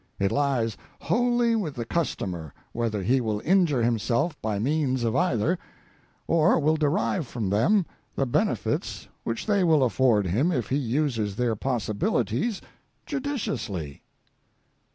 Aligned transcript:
It 0.17 0.31
lies 0.31 0.77
wholly 1.01 1.55
with 1.55 1.75
the 1.75 1.85
customer 1.85 2.55
whether 2.71 3.03
he 3.03 3.21
will 3.21 3.39
injure 3.41 3.83
himself 3.83 4.35
by 4.41 4.57
means 4.57 5.03
of 5.03 5.15
either, 5.15 5.59
or 6.25 6.59
will 6.59 6.75
derive 6.75 7.27
from 7.27 7.51
them 7.51 7.85
the 8.15 8.25
benefits 8.25 9.07
which 9.23 9.45
they 9.45 9.63
will 9.63 9.83
afford 9.83 10.25
him 10.25 10.51
if 10.51 10.69
he 10.69 10.77
uses 10.77 11.35
their 11.35 11.55
possibilities 11.55 12.61
judiciously. 13.05 14.01